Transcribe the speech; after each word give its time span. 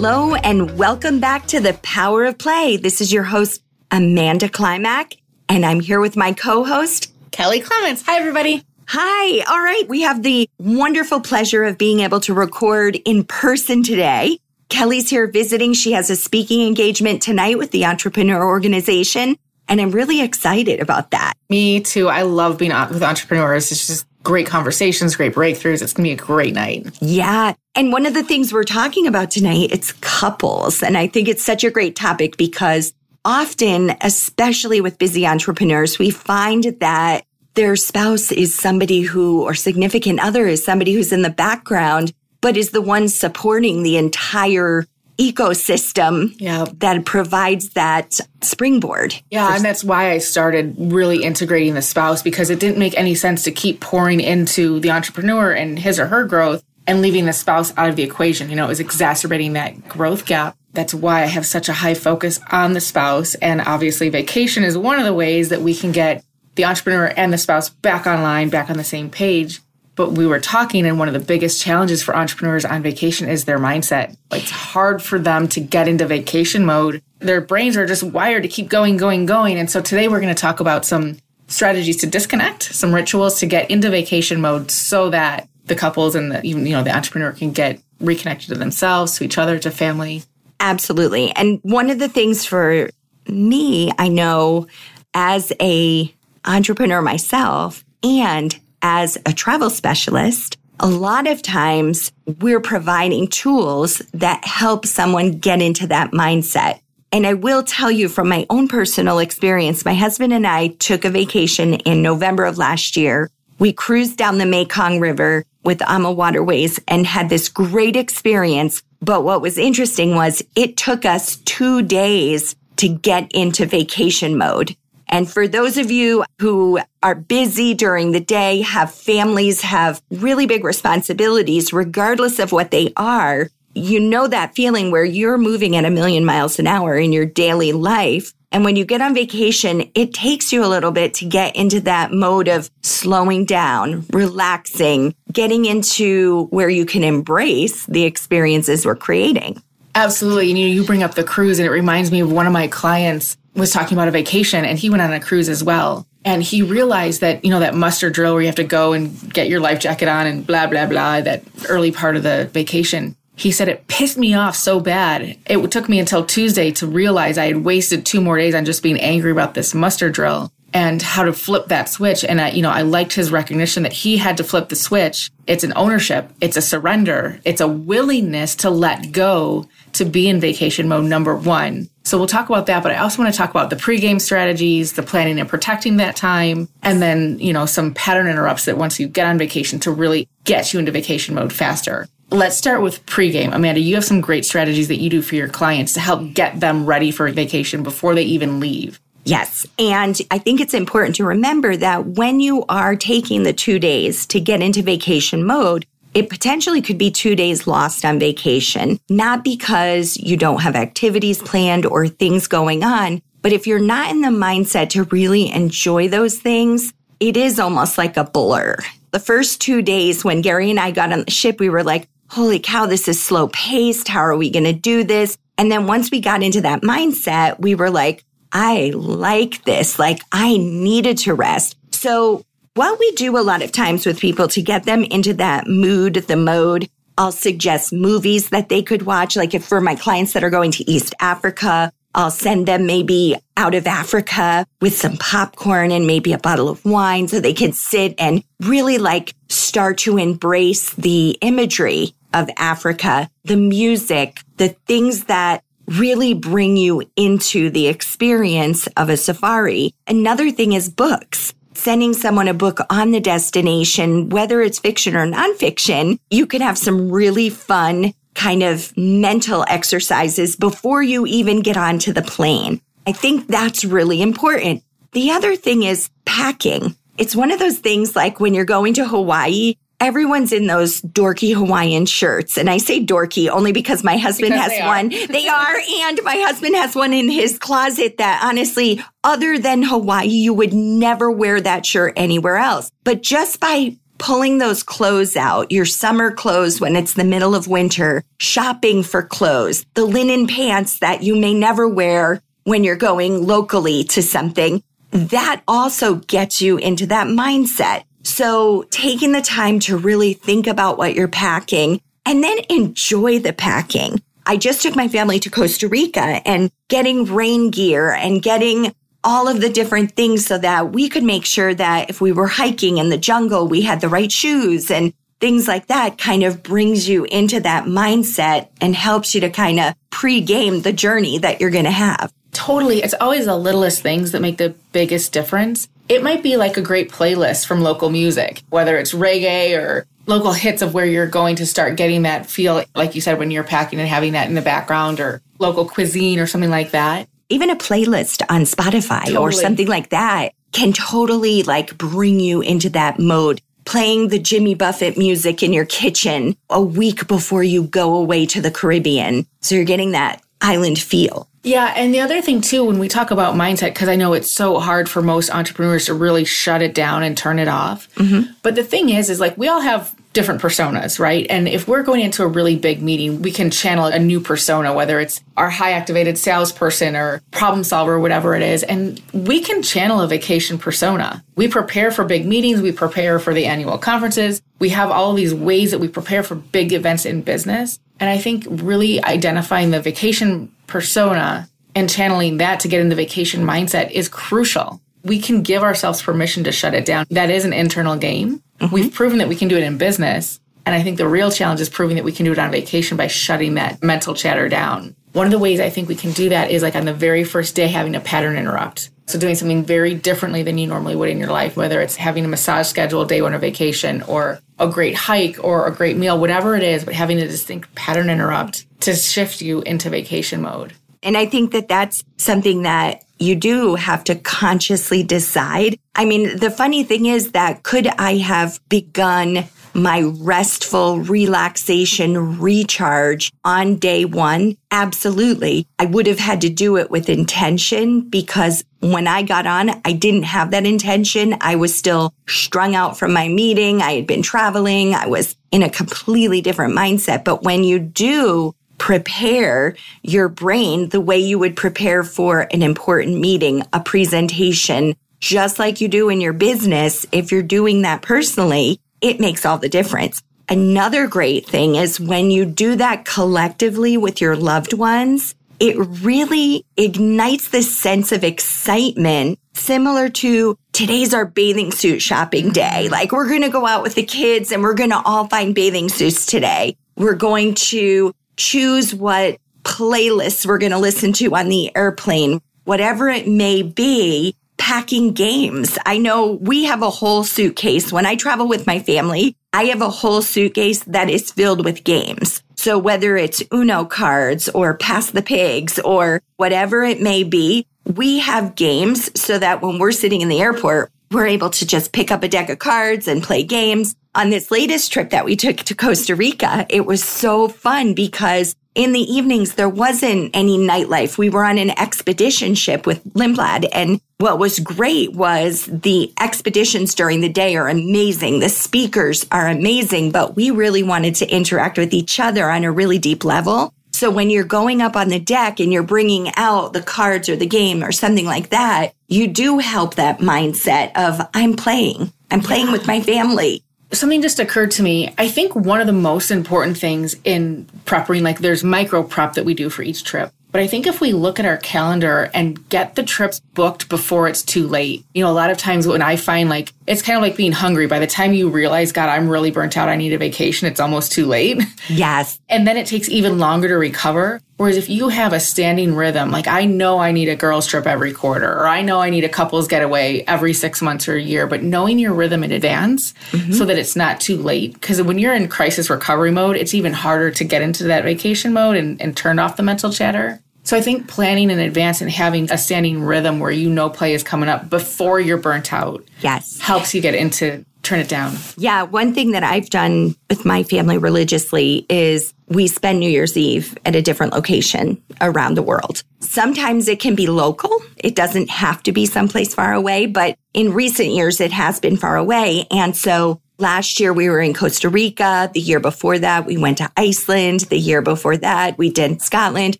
Hello 0.00 0.36
and 0.36 0.78
welcome 0.78 1.18
back 1.18 1.46
to 1.48 1.58
the 1.58 1.74
Power 1.82 2.24
of 2.26 2.38
Play. 2.38 2.76
This 2.76 3.00
is 3.00 3.12
your 3.12 3.24
host, 3.24 3.64
Amanda 3.90 4.48
Klecker, 4.48 5.16
and 5.48 5.66
I'm 5.66 5.80
here 5.80 5.98
with 5.98 6.16
my 6.16 6.34
co-host, 6.34 7.12
Kelly 7.32 7.58
Clements. 7.58 8.04
Hi, 8.06 8.16
everybody. 8.16 8.62
Hi. 8.86 9.44
All 9.50 9.60
right. 9.60 9.82
We 9.88 10.02
have 10.02 10.22
the 10.22 10.48
wonderful 10.60 11.18
pleasure 11.18 11.64
of 11.64 11.78
being 11.78 11.98
able 11.98 12.20
to 12.20 12.32
record 12.32 12.94
in 13.04 13.24
person 13.24 13.82
today. 13.82 14.38
Kelly's 14.68 15.10
here 15.10 15.26
visiting. 15.26 15.72
She 15.72 15.90
has 15.90 16.10
a 16.10 16.16
speaking 16.16 16.64
engagement 16.64 17.20
tonight 17.20 17.58
with 17.58 17.72
the 17.72 17.84
Entrepreneur 17.84 18.46
Organization. 18.46 19.36
And 19.66 19.80
I'm 19.80 19.90
really 19.90 20.20
excited 20.22 20.78
about 20.78 21.10
that. 21.10 21.32
Me 21.50 21.80
too. 21.80 22.08
I 22.08 22.22
love 22.22 22.56
being 22.56 22.70
with 22.70 23.02
entrepreneurs. 23.02 23.72
It's 23.72 23.88
just 23.88 24.06
great 24.22 24.46
conversations, 24.46 25.16
great 25.16 25.34
breakthroughs. 25.34 25.82
It's 25.82 25.92
going 25.92 26.04
to 26.04 26.08
be 26.08 26.12
a 26.12 26.16
great 26.16 26.54
night. 26.54 26.86
Yeah. 27.00 27.54
And 27.74 27.92
one 27.92 28.06
of 28.06 28.14
the 28.14 28.22
things 28.22 28.52
we're 28.52 28.64
talking 28.64 29.06
about 29.06 29.30
tonight, 29.30 29.70
it's 29.72 29.92
couples. 30.00 30.82
And 30.82 30.98
I 30.98 31.06
think 31.06 31.28
it's 31.28 31.44
such 31.44 31.64
a 31.64 31.70
great 31.70 31.96
topic 31.96 32.36
because 32.36 32.92
often, 33.24 33.94
especially 34.00 34.80
with 34.80 34.98
busy 34.98 35.26
entrepreneurs, 35.26 35.98
we 35.98 36.10
find 36.10 36.64
that 36.80 37.24
their 37.54 37.76
spouse 37.76 38.30
is 38.30 38.54
somebody 38.54 39.00
who, 39.00 39.42
or 39.42 39.54
significant 39.54 40.20
other 40.20 40.46
is 40.46 40.64
somebody 40.64 40.92
who's 40.92 41.12
in 41.12 41.22
the 41.22 41.30
background, 41.30 42.12
but 42.40 42.56
is 42.56 42.70
the 42.70 42.82
one 42.82 43.08
supporting 43.08 43.82
the 43.82 43.96
entire 43.96 44.86
ecosystem 45.18 46.34
yeah. 46.38 46.66
that 46.78 47.04
provides 47.04 47.70
that 47.70 48.20
springboard. 48.40 49.14
Yeah, 49.30 49.54
and 49.54 49.64
that's 49.64 49.82
why 49.82 50.12
I 50.12 50.18
started 50.18 50.76
really 50.78 51.24
integrating 51.24 51.74
the 51.74 51.82
spouse 51.82 52.22
because 52.22 52.50
it 52.50 52.60
didn't 52.60 52.78
make 52.78 52.96
any 52.96 53.14
sense 53.14 53.42
to 53.44 53.50
keep 53.50 53.80
pouring 53.80 54.20
into 54.20 54.80
the 54.80 54.92
entrepreneur 54.92 55.52
and 55.52 55.78
his 55.78 55.98
or 55.98 56.06
her 56.06 56.24
growth 56.24 56.62
and 56.86 57.02
leaving 57.02 57.26
the 57.26 57.32
spouse 57.32 57.72
out 57.76 57.90
of 57.90 57.96
the 57.96 58.02
equation. 58.02 58.48
You 58.48 58.56
know, 58.56 58.64
it 58.64 58.68
was 58.68 58.80
exacerbating 58.80 59.54
that 59.54 59.88
growth 59.88 60.24
gap. 60.24 60.56
That's 60.72 60.94
why 60.94 61.22
I 61.22 61.26
have 61.26 61.46
such 61.46 61.68
a 61.68 61.72
high 61.72 61.94
focus 61.94 62.38
on 62.52 62.74
the 62.74 62.80
spouse. 62.80 63.34
And 63.36 63.60
obviously, 63.60 64.08
vacation 64.10 64.62
is 64.62 64.78
one 64.78 64.98
of 64.98 65.04
the 65.04 65.14
ways 65.14 65.48
that 65.48 65.62
we 65.62 65.74
can 65.74 65.90
get 65.90 66.24
the 66.54 66.64
entrepreneur 66.64 67.12
and 67.16 67.32
the 67.32 67.38
spouse 67.38 67.68
back 67.68 68.06
online, 68.06 68.50
back 68.50 68.70
on 68.70 68.76
the 68.76 68.84
same 68.84 69.10
page 69.10 69.60
but 69.98 70.12
we 70.12 70.26
were 70.26 70.38
talking 70.38 70.86
and 70.86 70.98
one 70.98 71.08
of 71.08 71.14
the 71.14 71.20
biggest 71.20 71.60
challenges 71.60 72.02
for 72.02 72.16
entrepreneurs 72.16 72.64
on 72.64 72.82
vacation 72.82 73.28
is 73.28 73.44
their 73.44 73.58
mindset. 73.58 74.16
It's 74.30 74.50
hard 74.50 75.02
for 75.02 75.18
them 75.18 75.48
to 75.48 75.60
get 75.60 75.88
into 75.88 76.06
vacation 76.06 76.64
mode. 76.64 77.02
Their 77.18 77.40
brains 77.40 77.76
are 77.76 77.84
just 77.84 78.04
wired 78.04 78.44
to 78.44 78.48
keep 78.48 78.68
going 78.68 78.96
going 78.96 79.26
going. 79.26 79.58
And 79.58 79.68
so 79.68 79.82
today 79.82 80.06
we're 80.06 80.20
going 80.20 80.34
to 80.34 80.40
talk 80.40 80.60
about 80.60 80.86
some 80.86 81.18
strategies 81.48 81.96
to 81.96 82.06
disconnect 82.06 82.62
some 82.62 82.94
rituals 82.94 83.40
to 83.40 83.46
get 83.46 83.70
into 83.70 83.90
vacation 83.90 84.40
mode 84.40 84.70
so 84.70 85.10
that 85.10 85.48
the 85.64 85.74
couples 85.74 86.14
and 86.14 86.30
the 86.30 86.42
even 86.46 86.64
you 86.64 86.72
know 86.72 86.84
the 86.84 86.94
entrepreneur 86.94 87.32
can 87.32 87.50
get 87.50 87.80
reconnected 88.00 88.50
to 88.50 88.54
themselves 88.54 89.16
to 89.16 89.24
each 89.24 89.36
other 89.36 89.58
to 89.58 89.70
family. 89.70 90.22
Absolutely. 90.60 91.32
And 91.32 91.58
one 91.62 91.90
of 91.90 91.98
the 91.98 92.08
things 92.08 92.44
for 92.44 92.88
me 93.26 93.90
i 93.98 94.08
know 94.08 94.66
as 95.12 95.52
a 95.60 96.14
entrepreneur 96.44 97.02
myself 97.02 97.84
and 98.02 98.58
as 98.82 99.18
a 99.26 99.32
travel 99.32 99.70
specialist, 99.70 100.56
a 100.80 100.86
lot 100.86 101.26
of 101.26 101.42
times 101.42 102.12
we're 102.40 102.60
providing 102.60 103.28
tools 103.28 103.98
that 104.12 104.44
help 104.44 104.86
someone 104.86 105.32
get 105.32 105.60
into 105.60 105.86
that 105.88 106.12
mindset. 106.12 106.80
And 107.10 107.26
I 107.26 107.34
will 107.34 107.62
tell 107.62 107.90
you 107.90 108.08
from 108.08 108.28
my 108.28 108.46
own 108.50 108.68
personal 108.68 109.18
experience, 109.18 109.84
my 109.84 109.94
husband 109.94 110.32
and 110.32 110.46
I 110.46 110.68
took 110.68 111.04
a 111.04 111.10
vacation 111.10 111.74
in 111.74 112.02
November 112.02 112.44
of 112.44 112.58
last 112.58 112.96
year. 112.96 113.30
We 113.58 113.72
cruised 113.72 114.16
down 114.16 114.38
the 114.38 114.46
Mekong 114.46 115.00
River 115.00 115.44
with 115.64 115.82
AMA 115.82 116.12
Waterways 116.12 116.78
and 116.86 117.06
had 117.06 117.28
this 117.28 117.48
great 117.48 117.96
experience. 117.96 118.82
But 119.00 119.24
what 119.24 119.40
was 119.40 119.58
interesting 119.58 120.14
was 120.14 120.42
it 120.54 120.76
took 120.76 121.04
us 121.04 121.36
two 121.36 121.82
days 121.82 122.54
to 122.76 122.88
get 122.88 123.30
into 123.32 123.66
vacation 123.66 124.38
mode. 124.38 124.76
And 125.08 125.30
for 125.30 125.48
those 125.48 125.78
of 125.78 125.90
you 125.90 126.24
who 126.40 126.80
are 127.02 127.14
busy 127.14 127.74
during 127.74 128.12
the 128.12 128.20
day, 128.20 128.60
have 128.62 128.92
families, 128.92 129.62
have 129.62 130.02
really 130.10 130.46
big 130.46 130.64
responsibilities, 130.64 131.72
regardless 131.72 132.38
of 132.38 132.52
what 132.52 132.70
they 132.70 132.92
are, 132.96 133.48
you 133.74 134.00
know 134.00 134.26
that 134.26 134.54
feeling 134.54 134.90
where 134.90 135.04
you're 135.04 135.38
moving 135.38 135.76
at 135.76 135.84
a 135.84 135.90
million 135.90 136.24
miles 136.24 136.58
an 136.58 136.66
hour 136.66 136.96
in 136.96 137.12
your 137.12 137.26
daily 137.26 137.72
life. 137.72 138.32
And 138.50 138.64
when 138.64 138.76
you 138.76 138.84
get 138.84 139.02
on 139.02 139.14
vacation, 139.14 139.90
it 139.94 140.14
takes 140.14 140.52
you 140.52 140.64
a 140.64 140.66
little 140.66 140.90
bit 140.90 141.14
to 141.14 141.26
get 141.26 141.54
into 141.54 141.80
that 141.80 142.12
mode 142.12 142.48
of 142.48 142.70
slowing 142.82 143.44
down, 143.44 144.06
relaxing, 144.10 145.14
getting 145.30 145.66
into 145.66 146.46
where 146.46 146.70
you 146.70 146.86
can 146.86 147.04
embrace 147.04 147.84
the 147.86 148.04
experiences 148.04 148.86
we're 148.86 148.96
creating. 148.96 149.62
Absolutely. 149.94 150.50
And 150.50 150.58
you, 150.58 150.66
you 150.66 150.84
bring 150.84 151.02
up 151.02 151.14
the 151.14 151.24
cruise, 151.24 151.58
and 151.58 151.66
it 151.66 151.70
reminds 151.70 152.10
me 152.10 152.20
of 152.20 152.32
one 152.32 152.46
of 152.46 152.52
my 152.52 152.68
clients 152.68 153.36
was 153.58 153.70
talking 153.70 153.96
about 153.96 154.08
a 154.08 154.12
vacation 154.12 154.64
and 154.64 154.78
he 154.78 154.90
went 154.90 155.02
on 155.02 155.12
a 155.12 155.20
cruise 155.20 155.48
as 155.48 155.62
well. 155.62 156.06
And 156.24 156.42
he 156.42 156.62
realized 156.62 157.20
that, 157.20 157.44
you 157.44 157.50
know, 157.50 157.60
that 157.60 157.74
muster 157.74 158.10
drill 158.10 158.34
where 158.34 158.42
you 158.42 158.48
have 158.48 158.56
to 158.56 158.64
go 158.64 158.92
and 158.92 159.32
get 159.32 159.48
your 159.48 159.60
life 159.60 159.80
jacket 159.80 160.08
on 160.08 160.26
and 160.26 160.46
blah, 160.46 160.66
blah, 160.66 160.86
blah, 160.86 161.20
that 161.20 161.42
early 161.68 161.90
part 161.90 162.16
of 162.16 162.22
the 162.22 162.50
vacation. 162.52 163.16
He 163.36 163.52
said 163.52 163.68
it 163.68 163.86
pissed 163.86 164.18
me 164.18 164.34
off 164.34 164.56
so 164.56 164.80
bad. 164.80 165.38
It 165.46 165.70
took 165.70 165.88
me 165.88 166.00
until 166.00 166.24
Tuesday 166.24 166.72
to 166.72 166.86
realize 166.86 167.38
I 167.38 167.46
had 167.46 167.64
wasted 167.64 168.04
two 168.04 168.20
more 168.20 168.36
days 168.36 168.54
on 168.54 168.64
just 168.64 168.82
being 168.82 169.00
angry 169.00 169.30
about 169.30 169.54
this 169.54 169.74
muster 169.74 170.10
drill 170.10 170.52
and 170.74 171.00
how 171.00 171.22
to 171.22 171.32
flip 171.32 171.68
that 171.68 171.88
switch. 171.88 172.24
And 172.24 172.40
I, 172.40 172.50
you 172.50 172.62
know, 172.62 172.70
I 172.70 172.82
liked 172.82 173.12
his 173.12 173.30
recognition 173.30 173.84
that 173.84 173.92
he 173.92 174.16
had 174.16 174.36
to 174.36 174.44
flip 174.44 174.68
the 174.68 174.76
switch. 174.76 175.30
It's 175.46 175.64
an 175.64 175.72
ownership. 175.76 176.30
It's 176.40 176.56
a 176.56 176.62
surrender. 176.62 177.40
It's 177.44 177.60
a 177.60 177.68
willingness 177.68 178.56
to 178.56 178.70
let 178.70 179.12
go 179.12 179.66
to 179.94 180.04
be 180.04 180.28
in 180.28 180.40
vacation 180.40 180.88
mode. 180.88 181.04
Number 181.04 181.34
one. 181.34 181.88
So 182.08 182.16
we'll 182.16 182.26
talk 182.26 182.48
about 182.48 182.64
that, 182.66 182.82
but 182.82 182.90
I 182.90 182.96
also 182.96 183.22
want 183.22 183.34
to 183.34 183.36
talk 183.36 183.50
about 183.50 183.68
the 183.68 183.76
pregame 183.76 184.18
strategies, 184.18 184.94
the 184.94 185.02
planning 185.02 185.38
and 185.38 185.46
protecting 185.46 185.98
that 185.98 186.16
time, 186.16 186.66
and 186.82 187.02
then, 187.02 187.38
you 187.38 187.52
know, 187.52 187.66
some 187.66 187.92
pattern 187.92 188.28
interrupts 188.28 188.64
that 188.64 188.78
once 188.78 188.98
you 188.98 189.06
get 189.06 189.26
on 189.26 189.36
vacation 189.36 189.78
to 189.80 189.90
really 189.90 190.26
get 190.44 190.72
you 190.72 190.78
into 190.78 190.90
vacation 190.90 191.34
mode 191.34 191.52
faster. 191.52 192.08
Let's 192.30 192.56
start 192.56 192.80
with 192.80 193.04
pregame. 193.04 193.54
Amanda, 193.54 193.80
you 193.80 193.94
have 193.94 194.06
some 194.06 194.22
great 194.22 194.46
strategies 194.46 194.88
that 194.88 194.96
you 194.96 195.10
do 195.10 195.20
for 195.20 195.34
your 195.34 195.48
clients 195.48 195.92
to 195.94 196.00
help 196.00 196.32
get 196.32 196.60
them 196.60 196.86
ready 196.86 197.10
for 197.10 197.30
vacation 197.30 197.82
before 197.82 198.14
they 198.14 198.22
even 198.22 198.58
leave. 198.58 198.98
Yes. 199.24 199.66
And 199.78 200.18
I 200.30 200.38
think 200.38 200.62
it's 200.62 200.72
important 200.72 201.16
to 201.16 201.24
remember 201.26 201.76
that 201.76 202.06
when 202.06 202.40
you 202.40 202.64
are 202.70 202.96
taking 202.96 203.42
the 203.42 203.52
two 203.52 203.78
days 203.78 204.24
to 204.28 204.40
get 204.40 204.62
into 204.62 204.80
vacation 204.80 205.44
mode, 205.44 205.84
it 206.14 206.30
potentially 206.30 206.82
could 206.82 206.98
be 206.98 207.10
two 207.10 207.36
days 207.36 207.66
lost 207.66 208.04
on 208.04 208.18
vacation, 208.18 208.98
not 209.08 209.44
because 209.44 210.16
you 210.16 210.36
don't 210.36 210.62
have 210.62 210.76
activities 210.76 211.40
planned 211.40 211.86
or 211.86 212.08
things 212.08 212.46
going 212.46 212.82
on, 212.82 213.22
but 213.42 213.52
if 213.52 213.66
you're 213.66 213.78
not 213.78 214.10
in 214.10 214.20
the 214.20 214.28
mindset 214.28 214.90
to 214.90 215.04
really 215.04 215.52
enjoy 215.52 216.08
those 216.08 216.38
things, 216.38 216.92
it 217.20 217.36
is 217.36 217.58
almost 217.58 217.98
like 217.98 218.16
a 218.16 218.24
blur. 218.24 218.76
The 219.10 219.20
first 219.20 219.60
two 219.60 219.82
days 219.82 220.24
when 220.24 220.42
Gary 220.42 220.70
and 220.70 220.80
I 220.80 220.90
got 220.90 221.12
on 221.12 221.24
the 221.24 221.30
ship, 221.30 221.60
we 221.60 221.70
were 221.70 221.84
like, 221.84 222.08
holy 222.28 222.58
cow, 222.58 222.86
this 222.86 223.08
is 223.08 223.22
slow 223.22 223.48
paced. 223.48 224.08
How 224.08 224.20
are 224.20 224.36
we 224.36 224.50
going 224.50 224.64
to 224.64 224.72
do 224.72 225.04
this? 225.04 225.36
And 225.56 225.72
then 225.72 225.86
once 225.86 226.10
we 226.10 226.20
got 226.20 226.42
into 226.42 226.60
that 226.60 226.82
mindset, 226.82 227.58
we 227.58 227.74
were 227.74 227.90
like, 227.90 228.24
I 228.52 228.92
like 228.94 229.64
this. 229.64 229.98
Like 229.98 230.20
I 230.32 230.56
needed 230.56 231.18
to 231.18 231.34
rest. 231.34 231.76
So 231.90 232.44
what 232.78 233.00
we 233.00 233.10
do 233.16 233.36
a 233.36 233.42
lot 233.42 233.60
of 233.60 233.72
times 233.72 234.06
with 234.06 234.20
people 234.20 234.46
to 234.46 234.62
get 234.62 234.84
them 234.84 235.02
into 235.02 235.34
that 235.34 235.66
mood, 235.66 236.14
the 236.14 236.36
mode, 236.36 236.88
I'll 237.18 237.32
suggest 237.32 237.92
movies 237.92 238.50
that 238.50 238.68
they 238.68 238.84
could 238.84 239.02
watch. 239.02 239.34
Like 239.34 239.52
if 239.52 239.64
for 239.64 239.80
my 239.80 239.96
clients 239.96 240.32
that 240.34 240.44
are 240.44 240.50
going 240.50 240.70
to 240.70 240.88
East 240.88 241.12
Africa, 241.18 241.92
I'll 242.14 242.30
send 242.30 242.68
them 242.68 242.86
maybe 242.86 243.34
out 243.56 243.74
of 243.74 243.88
Africa 243.88 244.64
with 244.80 244.96
some 244.96 245.16
popcorn 245.16 245.90
and 245.90 246.06
maybe 246.06 246.32
a 246.32 246.38
bottle 246.38 246.68
of 246.68 246.84
wine 246.84 247.26
so 247.26 247.40
they 247.40 247.52
can 247.52 247.72
sit 247.72 248.14
and 248.16 248.44
really 248.60 248.98
like 248.98 249.34
start 249.48 249.98
to 249.98 250.16
embrace 250.16 250.94
the 250.94 251.36
imagery 251.40 252.14
of 252.32 252.48
Africa, 252.58 253.28
the 253.42 253.56
music, 253.56 254.38
the 254.56 254.68
things 254.86 255.24
that 255.24 255.64
really 255.88 256.32
bring 256.32 256.76
you 256.76 257.02
into 257.16 257.70
the 257.70 257.88
experience 257.88 258.86
of 258.96 259.08
a 259.08 259.16
safari. 259.16 259.94
Another 260.06 260.52
thing 260.52 260.74
is 260.74 260.88
books 260.88 261.54
sending 261.78 262.12
someone 262.12 262.48
a 262.48 262.54
book 262.54 262.80
on 262.90 263.12
the 263.12 263.20
destination, 263.20 264.28
whether 264.28 264.60
it's 264.60 264.78
fiction 264.78 265.14
or 265.16 265.26
nonfiction, 265.26 266.18
you 266.30 266.46
can 266.46 266.60
have 266.60 266.76
some 266.76 267.10
really 267.10 267.50
fun 267.50 268.12
kind 268.34 268.62
of 268.62 268.96
mental 268.96 269.64
exercises 269.68 270.56
before 270.56 271.02
you 271.02 271.26
even 271.26 271.60
get 271.60 271.76
onto 271.76 272.12
the 272.12 272.22
plane. 272.22 272.80
I 273.06 273.12
think 273.12 273.46
that's 273.46 273.84
really 273.84 274.20
important. 274.20 274.82
The 275.12 275.30
other 275.30 275.56
thing 275.56 275.82
is 275.82 276.10
packing. 276.24 276.96
It's 277.16 277.34
one 277.34 277.50
of 277.50 277.58
those 277.58 277.78
things 277.78 278.14
like 278.14 278.38
when 278.38 278.54
you're 278.54 278.64
going 278.64 278.94
to 278.94 279.08
Hawaii, 279.08 279.74
everyone's 280.00 280.52
in 280.52 280.66
those 280.66 281.00
dorky 281.00 281.54
Hawaiian 281.54 282.06
shirts. 282.06 282.56
And 282.56 282.70
I 282.70 282.78
say 282.78 283.04
dorky 283.04 283.48
only 283.48 283.72
because 283.72 284.04
my 284.04 284.16
husband 284.16 284.52
because 284.52 284.72
has 284.72 284.86
one. 284.86 285.08
they 285.08 285.48
are. 285.48 285.76
And 286.04 286.20
my 286.22 286.36
husband 286.36 286.74
has 286.76 286.94
one 286.94 287.12
in 287.12 287.28
his 287.28 287.58
closet 287.58 288.18
that 288.18 288.42
honestly, 288.44 289.02
other 289.24 289.58
than 289.58 289.82
Hawaii, 289.82 290.28
you 290.28 290.54
would 290.54 290.72
never 290.72 291.30
wear 291.30 291.60
that 291.60 291.84
shirt 291.84 292.14
anywhere 292.16 292.56
else. 292.56 292.90
But 293.04 293.22
just 293.22 293.60
by 293.60 293.96
pulling 294.18 294.58
those 294.58 294.82
clothes 294.82 295.36
out, 295.36 295.72
your 295.72 295.84
summer 295.84 296.32
clothes 296.32 296.80
when 296.80 296.96
it's 296.96 297.14
the 297.14 297.24
middle 297.24 297.54
of 297.54 297.68
winter, 297.68 298.24
shopping 298.38 299.02
for 299.02 299.22
clothes, 299.22 299.84
the 299.94 300.04
linen 300.04 300.46
pants 300.46 300.98
that 300.98 301.22
you 301.22 301.36
may 301.36 301.54
never 301.54 301.88
wear 301.88 302.42
when 302.64 302.84
you're 302.84 302.96
going 302.96 303.46
locally 303.46 304.04
to 304.04 304.22
something. 304.22 304.82
That 305.10 305.62
also 305.66 306.16
gets 306.16 306.60
you 306.60 306.76
into 306.76 307.06
that 307.06 307.28
mindset. 307.28 308.02
So 308.28 308.84
taking 308.90 309.32
the 309.32 309.40
time 309.40 309.80
to 309.80 309.96
really 309.96 310.34
think 310.34 310.66
about 310.66 310.98
what 310.98 311.14
you're 311.14 311.28
packing 311.28 312.02
and 312.26 312.44
then 312.44 312.58
enjoy 312.68 313.38
the 313.38 313.54
packing. 313.54 314.22
I 314.44 314.58
just 314.58 314.82
took 314.82 314.94
my 314.94 315.08
family 315.08 315.40
to 315.40 315.50
Costa 315.50 315.88
Rica 315.88 316.46
and 316.46 316.70
getting 316.88 317.24
rain 317.24 317.70
gear 317.70 318.12
and 318.12 318.42
getting 318.42 318.94
all 319.24 319.48
of 319.48 319.62
the 319.62 319.70
different 319.70 320.12
things 320.12 320.44
so 320.44 320.58
that 320.58 320.92
we 320.92 321.08
could 321.08 321.24
make 321.24 321.46
sure 321.46 321.74
that 321.74 322.10
if 322.10 322.20
we 322.20 322.30
were 322.30 322.46
hiking 322.46 322.98
in 322.98 323.08
the 323.08 323.16
jungle, 323.16 323.66
we 323.66 323.80
had 323.80 324.02
the 324.02 324.08
right 324.10 324.30
shoes 324.30 324.90
and 324.90 325.14
things 325.40 325.66
like 325.66 325.86
that 325.86 326.18
kind 326.18 326.42
of 326.42 326.62
brings 326.62 327.08
you 327.08 327.24
into 327.24 327.60
that 327.60 327.84
mindset 327.84 328.68
and 328.80 328.94
helps 328.94 329.34
you 329.34 329.40
to 329.40 329.50
kind 329.50 329.80
of 329.80 329.94
pre-game 330.10 330.82
the 330.82 330.92
journey 330.92 331.38
that 331.38 331.60
you're 331.60 331.70
going 331.70 331.84
to 331.84 331.90
have. 331.90 332.30
Totally. 332.52 333.02
It's 333.02 333.14
always 333.20 333.46
the 333.46 333.56
littlest 333.56 334.02
things 334.02 334.32
that 334.32 334.42
make 334.42 334.58
the 334.58 334.74
biggest 334.92 335.32
difference. 335.32 335.88
It 336.08 336.22
might 336.22 336.42
be 336.42 336.56
like 336.56 336.76
a 336.76 336.82
great 336.82 337.10
playlist 337.10 337.66
from 337.66 337.82
local 337.82 338.10
music, 338.10 338.62
whether 338.70 338.96
it's 338.96 339.12
reggae 339.12 339.78
or 339.78 340.06
local 340.26 340.52
hits 340.52 340.82
of 340.82 340.94
where 340.94 341.06
you're 341.06 341.26
going 341.26 341.56
to 341.56 341.66
start 341.66 341.96
getting 341.96 342.22
that 342.22 342.46
feel, 342.46 342.84
like 342.94 343.14
you 343.14 343.20
said, 343.20 343.38
when 343.38 343.50
you're 343.50 343.64
packing 343.64 343.98
and 343.98 344.08
having 344.08 344.32
that 344.32 344.48
in 344.48 344.54
the 344.54 344.62
background 344.62 345.20
or 345.20 345.42
local 345.58 345.86
cuisine 345.88 346.38
or 346.38 346.46
something 346.46 346.70
like 346.70 346.90
that 346.90 347.28
even 347.48 347.70
a 347.70 347.76
playlist 347.76 348.42
on 348.48 348.62
Spotify 348.62 349.24
totally. 349.24 349.36
or 349.36 349.52
something 349.52 349.86
like 349.86 350.10
that 350.10 350.52
can 350.72 350.92
totally 350.92 351.62
like 351.62 351.96
bring 351.96 352.40
you 352.40 352.60
into 352.60 352.90
that 352.90 353.18
mode. 353.18 353.60
Playing 353.84 354.28
the 354.28 354.38
Jimmy 354.38 354.74
Buffett 354.74 355.16
music 355.16 355.62
in 355.62 355.72
your 355.72 355.86
kitchen 355.86 356.56
a 356.68 356.80
week 356.80 357.26
before 357.26 357.62
you 357.62 357.84
go 357.84 358.16
away 358.16 358.44
to 358.46 358.60
the 358.60 358.70
Caribbean. 358.70 359.46
So 359.62 359.76
you're 359.76 359.84
getting 359.84 360.12
that 360.12 360.42
island 360.60 360.98
feel. 360.98 361.48
Yeah. 361.68 361.92
And 361.94 362.14
the 362.14 362.20
other 362.20 362.40
thing, 362.40 362.62
too, 362.62 362.82
when 362.82 362.98
we 362.98 363.08
talk 363.08 363.30
about 363.30 363.54
mindset, 363.54 363.92
because 363.92 364.08
I 364.08 364.16
know 364.16 364.32
it's 364.32 364.50
so 364.50 364.78
hard 364.78 365.06
for 365.06 365.20
most 365.20 365.50
entrepreneurs 365.50 366.06
to 366.06 366.14
really 366.14 366.46
shut 366.46 366.80
it 366.80 366.94
down 366.94 367.22
and 367.22 367.36
turn 367.36 367.58
it 367.58 367.68
off. 367.68 368.12
Mm-hmm. 368.14 368.52
But 368.62 368.74
the 368.74 368.82
thing 368.82 369.10
is, 369.10 369.28
is 369.28 369.38
like 369.38 369.58
we 369.58 369.68
all 369.68 369.82
have 369.82 370.14
different 370.32 370.62
personas, 370.62 371.18
right? 371.18 371.46
And 371.50 371.68
if 371.68 371.86
we're 371.86 372.02
going 372.02 372.22
into 372.22 372.42
a 372.42 372.46
really 372.46 372.76
big 372.76 373.02
meeting, 373.02 373.42
we 373.42 373.50
can 373.50 373.70
channel 373.70 374.06
a 374.06 374.18
new 374.18 374.40
persona, 374.40 374.94
whether 374.94 375.20
it's 375.20 375.42
our 375.58 375.68
high 375.68 375.92
activated 375.92 376.38
salesperson 376.38 377.16
or 377.16 377.42
problem 377.50 377.84
solver, 377.84 378.18
whatever 378.18 378.54
it 378.54 378.62
is. 378.62 378.82
And 378.82 379.20
we 379.34 379.60
can 379.60 379.82
channel 379.82 380.22
a 380.22 380.28
vacation 380.28 380.78
persona. 380.78 381.44
We 381.56 381.68
prepare 381.68 382.10
for 382.10 382.24
big 382.24 382.46
meetings, 382.46 382.80
we 382.80 382.92
prepare 382.92 383.38
for 383.38 383.52
the 383.52 383.66
annual 383.66 383.98
conferences. 383.98 384.62
We 384.78 384.90
have 384.90 385.10
all 385.10 385.34
these 385.34 385.52
ways 385.52 385.90
that 385.90 385.98
we 385.98 386.08
prepare 386.08 386.42
for 386.42 386.54
big 386.54 386.92
events 386.92 387.26
in 387.26 387.42
business. 387.42 387.98
And 388.20 388.30
I 388.30 388.38
think 388.38 388.64
really 388.68 389.22
identifying 389.22 389.90
the 389.90 390.00
vacation 390.00 390.72
persona 390.88 391.68
and 391.94 392.10
channeling 392.10 392.56
that 392.56 392.80
to 392.80 392.88
get 392.88 393.00
in 393.00 393.08
the 393.08 393.14
vacation 393.14 393.64
mindset 393.64 394.10
is 394.10 394.28
crucial. 394.28 395.00
We 395.22 395.40
can 395.40 395.62
give 395.62 395.82
ourselves 395.82 396.22
permission 396.22 396.64
to 396.64 396.72
shut 396.72 396.94
it 396.94 397.04
down. 397.04 397.26
That 397.30 397.50
is 397.50 397.64
an 397.64 397.72
internal 397.72 398.16
game. 398.16 398.62
Mm-hmm. 398.80 398.94
We've 398.94 399.12
proven 399.12 399.38
that 399.38 399.48
we 399.48 399.56
can 399.56 399.68
do 399.68 399.76
it 399.76 399.82
in 399.82 399.98
business. 399.98 400.60
And 400.86 400.94
I 400.94 401.02
think 401.02 401.18
the 401.18 401.28
real 401.28 401.50
challenge 401.50 401.80
is 401.80 401.88
proving 401.88 402.16
that 402.16 402.24
we 402.24 402.32
can 402.32 402.46
do 402.46 402.52
it 402.52 402.58
on 402.58 402.70
vacation 402.70 403.16
by 403.16 403.26
shutting 403.26 403.74
that 403.74 404.02
mental 404.02 404.34
chatter 404.34 404.68
down. 404.68 405.14
One 405.32 405.46
of 405.46 405.52
the 405.52 405.58
ways 405.58 405.80
I 405.80 405.90
think 405.90 406.08
we 406.08 406.14
can 406.14 406.32
do 406.32 406.48
that 406.48 406.70
is 406.70 406.82
like 406.82 406.96
on 406.96 407.04
the 407.04 407.12
very 407.12 407.44
first 407.44 407.74
day 407.74 407.88
having 407.88 408.16
a 408.16 408.20
pattern 408.20 408.56
interrupt. 408.56 409.10
So 409.28 409.38
doing 409.38 409.56
something 409.56 409.84
very 409.84 410.14
differently 410.14 410.62
than 410.62 410.78
you 410.78 410.86
normally 410.86 411.14
would 411.14 411.28
in 411.28 411.38
your 411.38 411.50
life, 411.50 411.76
whether 411.76 412.00
it's 412.00 412.16
having 412.16 412.46
a 412.46 412.48
massage 412.48 412.86
schedule 412.86 413.26
day 413.26 413.42
one 413.42 413.52
of 413.52 413.60
vacation 413.60 414.22
or 414.22 414.58
a 414.78 414.88
great 414.88 415.14
hike 415.14 415.62
or 415.62 415.86
a 415.86 415.94
great 415.94 416.16
meal, 416.16 416.40
whatever 416.40 416.74
it 416.74 416.82
is, 416.82 417.04
but 417.04 417.12
having 417.12 417.38
a 417.38 417.46
distinct 417.46 417.94
pattern 417.94 418.30
interrupt 418.30 418.86
to 419.00 419.14
shift 419.14 419.60
you 419.60 419.82
into 419.82 420.08
vacation 420.08 420.62
mode. 420.62 420.94
And 421.22 421.36
I 421.36 421.44
think 421.44 421.72
that 421.72 421.88
that's 421.88 422.24
something 422.38 422.82
that 422.82 423.22
you 423.38 423.54
do 423.54 423.96
have 423.96 424.24
to 424.24 424.34
consciously 424.34 425.22
decide. 425.22 425.98
I 426.14 426.24
mean, 426.24 426.56
the 426.56 426.70
funny 426.70 427.04
thing 427.04 427.26
is 427.26 427.52
that 427.52 427.82
could 427.82 428.06
I 428.06 428.36
have 428.38 428.80
begun 428.88 429.64
my 429.94 430.20
restful 430.20 431.20
relaxation 431.20 432.58
recharge 432.58 433.52
on 433.64 433.96
day 433.96 434.24
one? 434.24 434.76
Absolutely. 434.90 435.86
I 435.98 436.06
would 436.06 436.26
have 436.26 436.38
had 436.38 436.60
to 436.62 436.68
do 436.68 436.96
it 436.96 437.10
with 437.10 437.28
intention 437.28 438.28
because 438.28 438.84
when 439.00 439.26
I 439.26 439.42
got 439.42 439.66
on, 439.66 439.90
I 440.04 440.12
didn't 440.12 440.44
have 440.44 440.70
that 440.70 440.86
intention. 440.86 441.56
I 441.60 441.76
was 441.76 441.96
still 441.96 442.32
strung 442.46 442.94
out 442.94 443.18
from 443.18 443.32
my 443.32 443.48
meeting. 443.48 444.02
I 444.02 444.12
had 444.12 444.26
been 444.26 444.42
traveling. 444.42 445.14
I 445.14 445.26
was 445.26 445.56
in 445.70 445.82
a 445.82 445.90
completely 445.90 446.60
different 446.60 446.94
mindset. 446.94 447.44
But 447.44 447.62
when 447.62 447.84
you 447.84 447.98
do 447.98 448.74
prepare 448.98 449.94
your 450.22 450.48
brain 450.48 451.08
the 451.10 451.20
way 451.20 451.38
you 451.38 451.58
would 451.58 451.76
prepare 451.76 452.24
for 452.24 452.66
an 452.72 452.82
important 452.82 453.38
meeting, 453.38 453.84
a 453.92 454.00
presentation, 454.00 455.14
just 455.40 455.78
like 455.78 456.00
you 456.00 456.08
do 456.08 456.28
in 456.28 456.40
your 456.40 456.52
business. 456.52 457.24
If 457.32 457.52
you're 457.52 457.62
doing 457.62 458.02
that 458.02 458.22
personally, 458.22 459.00
it 459.20 459.40
makes 459.40 459.64
all 459.64 459.78
the 459.78 459.88
difference. 459.88 460.42
Another 460.68 461.26
great 461.26 461.66
thing 461.66 461.94
is 461.94 462.20
when 462.20 462.50
you 462.50 462.64
do 462.64 462.96
that 462.96 463.24
collectively 463.24 464.16
with 464.16 464.40
your 464.40 464.54
loved 464.54 464.92
ones, 464.92 465.54
it 465.80 465.96
really 465.96 466.84
ignites 466.96 467.68
this 467.68 467.96
sense 467.96 468.32
of 468.32 468.44
excitement 468.44 469.58
similar 469.74 470.28
to 470.28 470.76
today's 470.92 471.32
our 471.32 471.44
bathing 471.44 471.92
suit 471.92 472.20
shopping 472.20 472.70
day. 472.70 473.08
Like 473.08 473.32
we're 473.32 473.48
going 473.48 473.62
to 473.62 473.68
go 473.68 473.86
out 473.86 474.02
with 474.02 474.14
the 474.14 474.24
kids 474.24 474.72
and 474.72 474.82
we're 474.82 474.94
going 474.94 475.10
to 475.10 475.22
all 475.24 475.46
find 475.46 475.74
bathing 475.74 476.08
suits 476.08 476.46
today. 476.46 476.96
We're 477.16 477.34
going 477.34 477.74
to 477.74 478.34
choose 478.56 479.14
what 479.14 479.58
playlists 479.84 480.66
we're 480.66 480.78
going 480.78 480.92
to 480.92 480.98
listen 480.98 481.32
to 481.34 481.54
on 481.54 481.68
the 481.68 481.94
airplane, 481.96 482.60
whatever 482.84 483.28
it 483.28 483.46
may 483.48 483.82
be, 483.82 484.56
packing 484.78 485.32
games. 485.32 485.98
I 486.06 486.18
know 486.18 486.52
we 486.52 486.84
have 486.84 487.02
a 487.02 487.10
whole 487.10 487.44
suitcase. 487.44 488.12
When 488.12 488.24
I 488.24 488.36
travel 488.36 488.66
with 488.66 488.86
my 488.86 489.00
family, 489.00 489.56
I 489.72 489.84
have 489.86 490.00
a 490.00 490.08
whole 490.08 490.40
suitcase 490.40 491.04
that 491.04 491.28
is 491.28 491.50
filled 491.50 491.84
with 491.84 492.04
games. 492.04 492.62
So 492.76 492.98
whether 492.98 493.36
it's 493.36 493.62
Uno 493.72 494.04
cards 494.04 494.68
or 494.70 494.96
Pass 494.96 495.30
the 495.30 495.42
Pigs 495.42 495.98
or 495.98 496.40
whatever 496.56 497.02
it 497.02 497.20
may 497.20 497.42
be, 497.42 497.86
we 498.06 498.38
have 498.38 498.76
games 498.76 499.30
so 499.38 499.58
that 499.58 499.82
when 499.82 499.98
we're 499.98 500.12
sitting 500.12 500.40
in 500.40 500.48
the 500.48 500.60
airport, 500.60 501.10
we're 501.30 501.46
able 501.46 501.68
to 501.70 501.86
just 501.86 502.12
pick 502.12 502.30
up 502.30 502.42
a 502.42 502.48
deck 502.48 502.70
of 502.70 502.78
cards 502.78 503.28
and 503.28 503.42
play 503.42 503.62
games 503.62 504.14
on 504.38 504.50
this 504.50 504.70
latest 504.70 505.12
trip 505.12 505.30
that 505.30 505.44
we 505.44 505.56
took 505.56 505.78
to 505.78 505.94
Costa 505.96 506.36
Rica, 506.36 506.86
it 506.88 507.04
was 507.04 507.24
so 507.24 507.66
fun 507.66 508.14
because 508.14 508.76
in 508.98 509.12
the 509.12 509.20
evenings, 509.20 509.74
there 509.74 509.88
wasn't 509.88 510.50
any 510.54 510.76
nightlife. 510.76 511.38
We 511.38 511.50
were 511.50 511.64
on 511.64 511.78
an 511.78 511.96
expedition 511.96 512.74
ship 512.74 513.06
with 513.06 513.22
Lindblad. 513.32 513.88
And 513.92 514.20
what 514.38 514.58
was 514.58 514.80
great 514.80 515.34
was 515.34 515.86
the 515.86 516.32
expeditions 516.40 517.14
during 517.14 517.40
the 517.40 517.48
day 517.48 517.76
are 517.76 517.88
amazing. 517.88 518.58
The 518.58 518.68
speakers 518.68 519.46
are 519.52 519.68
amazing, 519.68 520.32
but 520.32 520.56
we 520.56 520.72
really 520.72 521.04
wanted 521.04 521.36
to 521.36 521.48
interact 521.48 521.96
with 521.96 522.12
each 522.12 522.40
other 522.40 522.68
on 522.68 522.82
a 522.82 522.90
really 522.90 523.18
deep 523.18 523.44
level. 523.44 523.94
So 524.12 524.32
when 524.32 524.50
you're 524.50 524.64
going 524.64 525.00
up 525.00 525.14
on 525.14 525.28
the 525.28 525.38
deck 525.38 525.78
and 525.78 525.92
you're 525.92 526.02
bringing 526.02 526.50
out 526.56 526.92
the 526.92 527.00
cards 527.00 527.48
or 527.48 527.54
the 527.54 527.66
game 527.66 528.02
or 528.02 528.10
something 528.10 528.46
like 528.46 528.70
that, 528.70 529.12
you 529.28 529.46
do 529.46 529.78
help 529.78 530.16
that 530.16 530.40
mindset 530.40 531.12
of 531.14 531.46
I'm 531.54 531.74
playing. 531.74 532.32
I'm 532.50 532.62
playing 532.62 532.86
yeah. 532.86 532.92
with 532.92 533.06
my 533.06 533.20
family 533.20 533.84
something 534.12 534.42
just 534.42 534.58
occurred 534.58 534.90
to 534.92 535.02
me. 535.02 535.34
I 535.38 535.48
think 535.48 535.74
one 535.74 536.00
of 536.00 536.06
the 536.06 536.12
most 536.12 536.50
important 536.50 536.98
things 536.98 537.36
in 537.44 537.86
prepping, 538.04 538.42
like 538.42 538.60
there's 538.60 538.82
micro 538.84 539.22
prep 539.22 539.54
that 539.54 539.64
we 539.64 539.74
do 539.74 539.90
for 539.90 540.02
each 540.02 540.24
trip. 540.24 540.52
But 540.70 540.82
I 540.82 540.86
think 540.86 541.06
if 541.06 541.20
we 541.22 541.32
look 541.32 541.58
at 541.58 541.64
our 541.64 541.78
calendar 541.78 542.50
and 542.52 542.86
get 542.90 543.14
the 543.14 543.22
trips 543.22 543.60
booked 543.72 544.10
before 544.10 544.48
it's 544.48 544.62
too 544.62 544.86
late, 544.86 545.24
you 545.32 545.42
know, 545.42 545.50
a 545.50 545.52
lot 545.52 545.70
of 545.70 545.78
times 545.78 546.06
when 546.06 546.20
I 546.20 546.36
find 546.36 546.68
like 546.68 546.92
it's 547.06 547.22
kind 547.22 547.36
of 547.36 547.42
like 547.42 547.56
being 547.56 547.72
hungry. 547.72 548.06
By 548.06 548.18
the 548.18 548.26
time 548.26 548.52
you 548.52 548.68
realize, 548.68 549.12
God, 549.12 549.30
I'm 549.30 549.48
really 549.48 549.70
burnt 549.70 549.96
out, 549.96 550.10
I 550.10 550.16
need 550.16 550.34
a 550.34 550.38
vacation, 550.38 550.86
it's 550.86 551.00
almost 551.00 551.32
too 551.32 551.46
late. 551.46 551.80
Yes. 552.08 552.60
and 552.68 552.86
then 552.86 552.96
it 552.96 553.06
takes 553.06 553.28
even 553.28 553.58
longer 553.58 553.88
to 553.88 553.94
recover. 553.96 554.60
Whereas 554.78 554.96
if 554.96 555.10
you 555.10 555.28
have 555.28 555.52
a 555.52 555.58
standing 555.58 556.14
rhythm, 556.14 556.52
like 556.52 556.68
I 556.68 556.84
know 556.84 557.18
I 557.18 557.32
need 557.32 557.48
a 557.48 557.56
girls 557.56 557.84
trip 557.84 558.06
every 558.06 558.32
quarter, 558.32 558.72
or 558.72 558.86
I 558.86 559.02
know 559.02 559.20
I 559.20 559.28
need 559.28 559.42
a 559.42 559.48
couples 559.48 559.88
getaway 559.88 560.44
every 560.46 560.72
six 560.72 561.02
months 561.02 561.26
or 561.26 561.34
a 561.34 561.42
year, 561.42 561.66
but 561.66 561.82
knowing 561.82 562.20
your 562.20 562.32
rhythm 562.32 562.62
in 562.62 562.70
advance 562.70 563.34
mm-hmm. 563.50 563.72
so 563.72 563.84
that 563.84 563.98
it's 563.98 564.14
not 564.14 564.40
too 564.40 564.56
late. 564.56 564.92
Because 564.92 565.20
when 565.20 565.36
you're 565.40 565.54
in 565.54 565.66
crisis 565.66 566.08
recovery 566.08 566.52
mode, 566.52 566.76
it's 566.76 566.94
even 566.94 567.12
harder 567.12 567.50
to 567.50 567.64
get 567.64 567.82
into 567.82 568.04
that 568.04 568.22
vacation 568.22 568.72
mode 568.72 568.96
and, 568.96 569.20
and 569.20 569.36
turn 569.36 569.58
off 569.58 569.76
the 569.76 569.82
mental 569.82 570.12
chatter. 570.12 570.60
So 570.84 570.96
I 570.96 571.02
think 571.02 571.28
planning 571.28 571.70
in 571.70 571.80
advance 571.80 572.20
and 572.20 572.30
having 572.30 572.70
a 572.70 572.78
standing 572.78 573.22
rhythm 573.22 573.58
where 573.58 573.72
you 573.72 573.90
know 573.90 574.08
play 574.08 574.32
is 574.32 574.44
coming 574.44 574.68
up 574.68 574.88
before 574.88 575.40
you're 575.40 575.58
burnt 575.58 575.92
out. 575.92 576.24
Yes. 576.40 576.78
Helps 576.78 577.14
you 577.14 577.20
get 577.20 577.34
into 577.34 577.84
turn 578.08 578.20
it 578.20 578.28
down. 578.28 578.56
Yeah. 578.76 579.02
One 579.02 579.34
thing 579.34 579.52
that 579.52 579.62
I've 579.62 579.90
done 579.90 580.34
with 580.48 580.64
my 580.64 580.82
family 580.82 581.18
religiously 581.18 582.06
is 582.08 582.54
we 582.68 582.86
spend 582.86 583.20
New 583.20 583.30
Year's 583.30 583.56
Eve 583.56 583.96
at 584.06 584.16
a 584.16 584.22
different 584.22 584.54
location 584.54 585.22
around 585.40 585.74
the 585.74 585.82
world. 585.82 586.22
Sometimes 586.40 587.08
it 587.08 587.20
can 587.20 587.34
be 587.34 587.46
local. 587.46 587.90
It 588.16 588.34
doesn't 588.34 588.70
have 588.70 589.02
to 589.04 589.12
be 589.12 589.26
someplace 589.26 589.74
far 589.74 589.92
away, 589.92 590.26
but 590.26 590.56
in 590.72 590.92
recent 590.92 591.30
years, 591.30 591.60
it 591.60 591.72
has 591.72 592.00
been 592.00 592.16
far 592.16 592.36
away. 592.36 592.86
And 592.90 593.16
so 593.16 593.60
Last 593.80 594.18
year 594.18 594.32
we 594.32 594.48
were 594.48 594.60
in 594.60 594.74
Costa 594.74 595.08
Rica. 595.08 595.70
The 595.72 595.78
year 595.78 596.00
before 596.00 596.36
that 596.36 596.66
we 596.66 596.76
went 596.76 596.98
to 596.98 597.12
Iceland. 597.16 597.82
The 597.82 597.96
year 597.96 598.22
before 598.22 598.56
that 598.56 598.98
we 598.98 599.08
did 599.08 599.40
Scotland. 599.40 599.96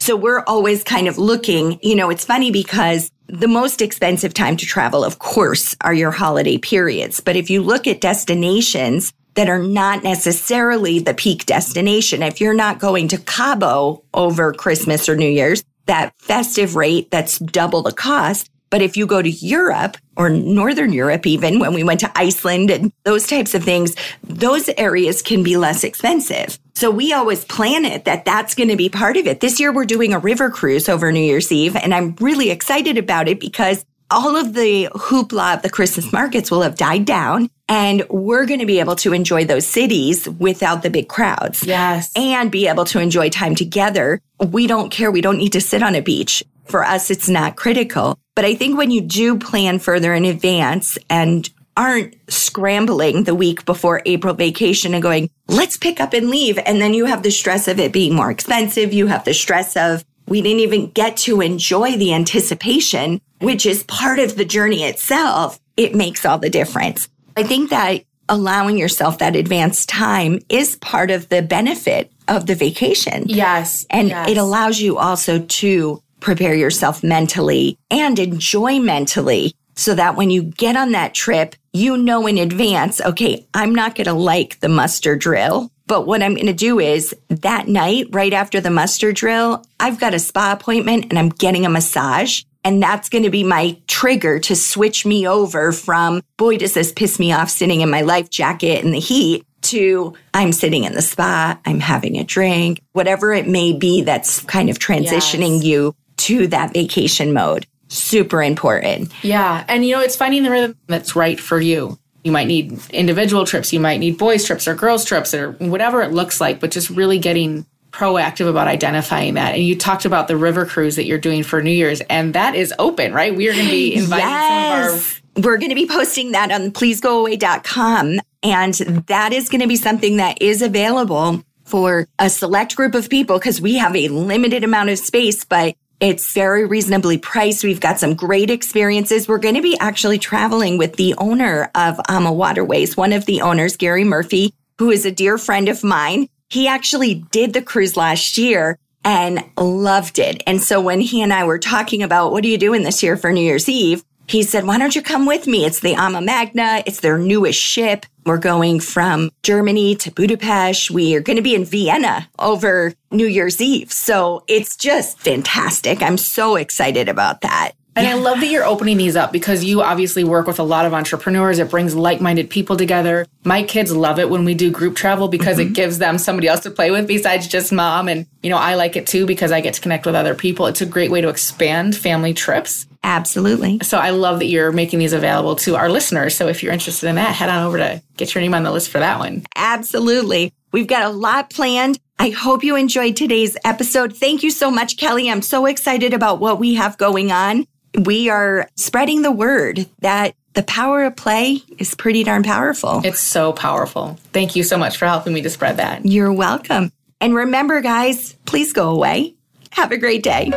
So 0.00 0.16
we're 0.16 0.42
always 0.48 0.82
kind 0.82 1.06
of 1.06 1.16
looking, 1.16 1.78
you 1.80 1.94
know, 1.94 2.10
it's 2.10 2.24
funny 2.24 2.50
because 2.50 3.11
the 3.32 3.48
most 3.48 3.80
expensive 3.80 4.34
time 4.34 4.58
to 4.58 4.66
travel, 4.66 5.02
of 5.02 5.18
course, 5.18 5.74
are 5.80 5.94
your 5.94 6.10
holiday 6.10 6.58
periods. 6.58 7.20
But 7.20 7.34
if 7.34 7.48
you 7.48 7.62
look 7.62 7.86
at 7.86 8.02
destinations 8.02 9.14
that 9.34 9.48
are 9.48 9.58
not 9.58 10.04
necessarily 10.04 10.98
the 10.98 11.14
peak 11.14 11.46
destination, 11.46 12.22
if 12.22 12.42
you're 12.42 12.52
not 12.52 12.78
going 12.78 13.08
to 13.08 13.18
Cabo 13.18 14.04
over 14.12 14.52
Christmas 14.52 15.08
or 15.08 15.16
New 15.16 15.30
Year's, 15.30 15.64
that 15.86 16.12
festive 16.18 16.76
rate 16.76 17.10
that's 17.10 17.38
double 17.38 17.80
the 17.80 17.92
cost. 17.92 18.50
But 18.68 18.82
if 18.82 18.98
you 18.98 19.06
go 19.06 19.22
to 19.22 19.30
Europe 19.30 19.96
or 20.14 20.28
Northern 20.28 20.92
Europe, 20.92 21.26
even 21.26 21.58
when 21.58 21.72
we 21.72 21.84
went 21.84 22.00
to 22.00 22.12
Iceland 22.14 22.70
and 22.70 22.92
those 23.04 23.26
types 23.26 23.54
of 23.54 23.64
things, 23.64 23.94
those 24.22 24.68
areas 24.76 25.22
can 25.22 25.42
be 25.42 25.56
less 25.56 25.84
expensive. 25.84 26.58
So 26.74 26.90
we 26.90 27.12
always 27.12 27.44
plan 27.44 27.84
it 27.84 28.04
that 28.06 28.24
that's 28.24 28.54
going 28.54 28.68
to 28.68 28.76
be 28.76 28.88
part 28.88 29.16
of 29.16 29.26
it. 29.26 29.40
This 29.40 29.60
year 29.60 29.72
we're 29.72 29.84
doing 29.84 30.12
a 30.12 30.18
river 30.18 30.50
cruise 30.50 30.88
over 30.88 31.12
New 31.12 31.20
Year's 31.20 31.52
Eve 31.52 31.76
and 31.76 31.94
I'm 31.94 32.16
really 32.20 32.50
excited 32.50 32.98
about 32.98 33.28
it 33.28 33.40
because 33.40 33.84
all 34.10 34.36
of 34.36 34.52
the 34.52 34.88
hoopla 34.92 35.56
of 35.56 35.62
the 35.62 35.70
Christmas 35.70 36.12
markets 36.12 36.50
will 36.50 36.62
have 36.62 36.76
died 36.76 37.04
down 37.04 37.48
and 37.68 38.06
we're 38.10 38.44
going 38.44 38.60
to 38.60 38.66
be 38.66 38.80
able 38.80 38.96
to 38.96 39.14
enjoy 39.14 39.44
those 39.44 39.66
cities 39.66 40.28
without 40.28 40.82
the 40.82 40.90
big 40.90 41.08
crowds. 41.08 41.64
Yes. 41.64 42.12
And 42.14 42.50
be 42.52 42.68
able 42.68 42.84
to 42.86 43.00
enjoy 43.00 43.30
time 43.30 43.54
together. 43.54 44.20
We 44.38 44.66
don't 44.66 44.90
care. 44.90 45.10
We 45.10 45.22
don't 45.22 45.38
need 45.38 45.52
to 45.52 45.60
sit 45.60 45.82
on 45.82 45.94
a 45.94 46.02
beach. 46.02 46.44
For 46.66 46.84
us, 46.84 47.10
it's 47.10 47.28
not 47.28 47.56
critical. 47.56 48.18
But 48.34 48.44
I 48.44 48.54
think 48.54 48.76
when 48.76 48.90
you 48.90 49.00
do 49.00 49.38
plan 49.38 49.78
further 49.78 50.14
in 50.14 50.24
advance 50.24 50.98
and 51.08 51.48
aren't 51.76 52.14
scrambling 52.28 53.24
the 53.24 53.34
week 53.34 53.64
before 53.64 54.02
April 54.06 54.34
vacation 54.34 54.94
and 54.94 55.02
going, 55.02 55.30
let's 55.48 55.76
pick 55.76 56.00
up 56.00 56.12
and 56.12 56.28
leave. 56.28 56.58
And 56.58 56.80
then 56.80 56.94
you 56.94 57.06
have 57.06 57.22
the 57.22 57.30
stress 57.30 57.68
of 57.68 57.78
it 57.80 57.92
being 57.92 58.14
more 58.14 58.30
expensive. 58.30 58.92
You 58.92 59.06
have 59.06 59.24
the 59.24 59.34
stress 59.34 59.76
of 59.76 60.04
we 60.26 60.42
didn't 60.42 60.60
even 60.60 60.90
get 60.90 61.16
to 61.18 61.40
enjoy 61.40 61.96
the 61.96 62.14
anticipation, 62.14 63.20
which 63.40 63.66
is 63.66 63.82
part 63.84 64.18
of 64.18 64.36
the 64.36 64.44
journey 64.44 64.84
itself. 64.84 65.58
It 65.76 65.94
makes 65.94 66.24
all 66.24 66.38
the 66.38 66.50
difference. 66.50 67.08
I 67.36 67.42
think 67.42 67.70
that 67.70 68.04
allowing 68.28 68.78
yourself 68.78 69.18
that 69.18 69.36
advanced 69.36 69.88
time 69.88 70.38
is 70.48 70.76
part 70.76 71.10
of 71.10 71.28
the 71.28 71.42
benefit 71.42 72.10
of 72.28 72.46
the 72.46 72.54
vacation. 72.54 73.24
Yes. 73.26 73.84
And 73.90 74.08
yes. 74.08 74.30
it 74.30 74.38
allows 74.38 74.80
you 74.80 74.98
also 74.98 75.40
to 75.40 76.02
prepare 76.20 76.54
yourself 76.54 77.02
mentally 77.02 77.76
and 77.90 78.18
enjoy 78.18 78.78
mentally 78.78 79.54
so 79.74 79.94
that 79.94 80.16
when 80.16 80.30
you 80.30 80.42
get 80.42 80.76
on 80.76 80.92
that 80.92 81.14
trip, 81.14 81.56
you 81.72 81.96
know 81.96 82.26
in 82.26 82.38
advance, 82.38 83.00
okay, 83.00 83.46
I'm 83.54 83.74
not 83.74 83.94
going 83.94 84.06
to 84.06 84.12
like 84.12 84.60
the 84.60 84.68
muster 84.68 85.16
drill. 85.16 85.70
But 85.86 86.06
what 86.06 86.22
I'm 86.22 86.34
going 86.34 86.46
to 86.46 86.52
do 86.52 86.78
is 86.78 87.14
that 87.28 87.68
night, 87.68 88.06
right 88.12 88.32
after 88.32 88.60
the 88.60 88.70
muster 88.70 89.12
drill, 89.12 89.64
I've 89.80 89.98
got 89.98 90.14
a 90.14 90.18
spa 90.18 90.52
appointment 90.52 91.06
and 91.10 91.18
I'm 91.18 91.28
getting 91.28 91.66
a 91.66 91.70
massage. 91.70 92.44
And 92.64 92.80
that's 92.80 93.08
going 93.08 93.24
to 93.24 93.30
be 93.30 93.42
my 93.42 93.76
trigger 93.88 94.38
to 94.40 94.54
switch 94.54 95.04
me 95.04 95.26
over 95.26 95.72
from, 95.72 96.22
boy, 96.36 96.58
does 96.58 96.74
this 96.74 96.92
piss 96.92 97.18
me 97.18 97.32
off 97.32 97.50
sitting 97.50 97.80
in 97.80 97.90
my 97.90 98.02
life 98.02 98.30
jacket 98.30 98.84
in 98.84 98.92
the 98.92 99.00
heat 99.00 99.44
to 99.62 100.14
I'm 100.34 100.52
sitting 100.52 100.84
in 100.84 100.92
the 100.92 101.02
spa, 101.02 101.58
I'm 101.64 101.80
having 101.80 102.16
a 102.18 102.24
drink, 102.24 102.80
whatever 102.92 103.32
it 103.32 103.48
may 103.48 103.72
be 103.72 104.02
that's 104.02 104.40
kind 104.40 104.70
of 104.70 104.78
transitioning 104.78 105.56
yes. 105.56 105.64
you 105.64 105.96
to 106.18 106.46
that 106.48 106.72
vacation 106.72 107.32
mode. 107.32 107.66
Super 107.92 108.42
important. 108.42 109.12
Yeah. 109.22 109.64
And 109.68 109.84
you 109.84 109.94
know, 109.94 110.00
it's 110.00 110.16
finding 110.16 110.42
the 110.42 110.50
rhythm 110.50 110.76
that's 110.86 111.14
right 111.14 111.38
for 111.38 111.60
you. 111.60 111.98
You 112.24 112.32
might 112.32 112.46
need 112.46 112.80
individual 112.90 113.44
trips, 113.44 113.72
you 113.72 113.80
might 113.80 113.98
need 113.98 114.16
boys 114.16 114.44
trips 114.44 114.66
or 114.66 114.74
girls 114.74 115.04
trips 115.04 115.34
or 115.34 115.52
whatever 115.52 116.02
it 116.02 116.12
looks 116.12 116.40
like, 116.40 116.60
but 116.60 116.70
just 116.70 116.88
really 116.88 117.18
getting 117.18 117.66
proactive 117.90 118.48
about 118.48 118.66
identifying 118.66 119.34
that. 119.34 119.54
And 119.54 119.62
you 119.62 119.76
talked 119.76 120.06
about 120.06 120.26
the 120.26 120.36
river 120.36 120.64
cruise 120.64 120.96
that 120.96 121.04
you're 121.04 121.18
doing 121.18 121.42
for 121.42 121.62
New 121.62 121.70
Year's, 121.70 122.00
and 122.02 122.34
that 122.34 122.54
is 122.54 122.72
open, 122.78 123.12
right? 123.12 123.34
We 123.34 123.48
are 123.48 123.52
going 123.52 123.66
to 123.66 123.70
be 123.70 123.94
inviting 123.96 124.26
yes. 124.26 124.88
some 124.88 125.42
of 125.42 125.44
our. 125.44 125.50
We're 125.50 125.58
going 125.58 125.70
to 125.70 125.74
be 125.74 125.86
posting 125.86 126.32
that 126.32 126.50
on 126.50 126.70
pleasegoaway.com. 126.72 128.20
And 128.42 128.74
that 129.06 129.32
is 129.32 129.48
going 129.48 129.60
to 129.60 129.68
be 129.68 129.76
something 129.76 130.16
that 130.16 130.40
is 130.40 130.62
available 130.62 131.42
for 131.64 132.06
a 132.18 132.28
select 132.28 132.76
group 132.76 132.94
of 132.94 133.08
people 133.08 133.38
because 133.38 133.60
we 133.60 133.74
have 133.76 133.96
a 133.96 134.08
limited 134.08 134.64
amount 134.64 134.90
of 134.90 134.98
space, 134.98 135.44
but 135.44 135.74
it's 136.02 136.32
very 136.32 136.64
reasonably 136.66 137.16
priced. 137.16 137.62
We've 137.62 137.78
got 137.78 138.00
some 138.00 138.14
great 138.14 138.50
experiences. 138.50 139.28
We're 139.28 139.38
going 139.38 139.54
to 139.54 139.62
be 139.62 139.78
actually 139.78 140.18
traveling 140.18 140.76
with 140.76 140.96
the 140.96 141.14
owner 141.16 141.70
of 141.76 142.00
um, 142.08 142.26
AMA 142.26 142.32
Waterways, 142.32 142.96
one 142.96 143.12
of 143.12 143.24
the 143.24 143.40
owners, 143.40 143.76
Gary 143.76 144.02
Murphy, 144.02 144.52
who 144.78 144.90
is 144.90 145.06
a 145.06 145.12
dear 145.12 145.38
friend 145.38 145.68
of 145.68 145.84
mine. 145.84 146.28
He 146.50 146.66
actually 146.66 147.14
did 147.30 147.52
the 147.52 147.62
cruise 147.62 147.96
last 147.96 148.36
year 148.36 148.76
and 149.04 149.44
loved 149.56 150.18
it. 150.18 150.42
And 150.44 150.60
so 150.60 150.80
when 150.80 151.00
he 151.00 151.22
and 151.22 151.32
I 151.32 151.44
were 151.44 151.60
talking 151.60 152.02
about 152.02 152.32
what 152.32 152.44
are 152.44 152.48
you 152.48 152.58
doing 152.58 152.82
this 152.82 153.04
year 153.04 153.16
for 153.16 153.32
New 153.32 153.40
Year's 153.40 153.68
Eve, 153.68 154.02
he 154.32 154.42
said, 154.42 154.66
why 154.66 154.78
don't 154.78 154.96
you 154.96 155.02
come 155.02 155.26
with 155.26 155.46
me? 155.46 155.66
It's 155.66 155.80
the 155.80 155.94
AMA 155.94 156.22
Magna. 156.22 156.82
It's 156.86 157.00
their 157.00 157.18
newest 157.18 157.60
ship. 157.60 158.06
We're 158.24 158.38
going 158.38 158.80
from 158.80 159.30
Germany 159.42 159.94
to 159.96 160.10
Budapest. 160.10 160.90
We 160.90 161.14
are 161.14 161.20
going 161.20 161.36
to 161.36 161.42
be 161.42 161.54
in 161.54 161.66
Vienna 161.66 162.28
over 162.38 162.94
New 163.10 163.26
Year's 163.26 163.60
Eve. 163.60 163.92
So 163.92 164.44
it's 164.48 164.74
just 164.76 165.18
fantastic. 165.18 166.02
I'm 166.02 166.16
so 166.16 166.56
excited 166.56 167.08
about 167.08 167.42
that. 167.42 167.72
And 167.94 168.06
yeah. 168.06 168.12
I 168.12 168.18
love 168.18 168.40
that 168.40 168.46
you're 168.46 168.64
opening 168.64 168.96
these 168.96 169.16
up 169.16 169.32
because 169.32 169.62
you 169.62 169.82
obviously 169.82 170.24
work 170.24 170.46
with 170.46 170.58
a 170.58 170.62
lot 170.62 170.86
of 170.86 170.94
entrepreneurs. 170.94 171.58
It 171.58 171.70
brings 171.70 171.94
like-minded 171.94 172.48
people 172.48 172.76
together. 172.76 173.26
My 173.44 173.62
kids 173.62 173.94
love 173.94 174.18
it 174.18 174.30
when 174.30 174.44
we 174.44 174.54
do 174.54 174.70
group 174.70 174.96
travel 174.96 175.28
because 175.28 175.58
mm-hmm. 175.58 175.72
it 175.72 175.74
gives 175.74 175.98
them 175.98 176.16
somebody 176.16 176.48
else 176.48 176.60
to 176.60 176.70
play 176.70 176.90
with 176.90 177.06
besides 177.06 177.46
just 177.46 177.70
mom. 177.70 178.08
And, 178.08 178.26
you 178.42 178.48
know, 178.48 178.56
I 178.56 178.76
like 178.76 178.96
it 178.96 179.06
too 179.06 179.26
because 179.26 179.52
I 179.52 179.60
get 179.60 179.74
to 179.74 179.80
connect 179.82 180.06
with 180.06 180.14
other 180.14 180.34
people. 180.34 180.66
It's 180.66 180.80
a 180.80 180.86
great 180.86 181.10
way 181.10 181.20
to 181.20 181.28
expand 181.28 181.94
family 181.94 182.32
trips. 182.32 182.86
Absolutely. 183.04 183.80
So 183.82 183.98
I 183.98 184.10
love 184.10 184.38
that 184.38 184.46
you're 184.46 184.72
making 184.72 185.00
these 185.00 185.12
available 185.12 185.56
to 185.56 185.76
our 185.76 185.90
listeners. 185.90 186.36
So 186.36 186.48
if 186.48 186.62
you're 186.62 186.72
interested 186.72 187.08
in 187.08 187.16
that, 187.16 187.34
head 187.34 187.50
on 187.50 187.66
over 187.66 187.76
to 187.76 188.02
get 188.16 188.34
your 188.34 188.40
name 188.40 188.54
on 188.54 188.62
the 188.62 188.70
list 188.70 188.90
for 188.90 189.00
that 189.00 189.18
one. 189.18 189.42
Absolutely. 189.56 190.54
We've 190.72 190.86
got 190.86 191.04
a 191.04 191.10
lot 191.10 191.50
planned. 191.50 191.98
I 192.18 192.30
hope 192.30 192.64
you 192.64 192.76
enjoyed 192.76 193.16
today's 193.16 193.56
episode. 193.64 194.16
Thank 194.16 194.42
you 194.42 194.50
so 194.50 194.70
much, 194.70 194.96
Kelly. 194.96 195.30
I'm 195.30 195.42
so 195.42 195.66
excited 195.66 196.14
about 196.14 196.40
what 196.40 196.58
we 196.58 196.74
have 196.74 196.98
going 196.98 197.30
on 197.30 197.66
we 197.98 198.28
are 198.30 198.68
spreading 198.76 199.22
the 199.22 199.30
word 199.30 199.86
that 200.00 200.34
the 200.54 200.62
power 200.62 201.04
of 201.04 201.16
play 201.16 201.62
is 201.78 201.94
pretty 201.94 202.24
darn 202.24 202.42
powerful. 202.42 203.00
It's 203.04 203.20
so 203.20 203.52
powerful. 203.52 204.18
Thank 204.32 204.56
you 204.56 204.62
so 204.62 204.76
much 204.76 204.96
for 204.96 205.06
helping 205.06 205.32
me 205.32 205.42
to 205.42 205.50
spread 205.50 205.78
that. 205.78 206.04
You're 206.04 206.32
welcome. 206.32 206.92
And 207.20 207.34
remember, 207.34 207.80
guys, 207.80 208.34
please 208.44 208.72
go 208.72 208.90
away. 208.90 209.34
Have 209.70 209.92
a 209.92 209.96
great 209.96 210.22
day. 210.22 210.50